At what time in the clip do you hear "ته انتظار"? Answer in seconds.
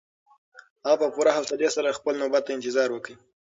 2.45-2.89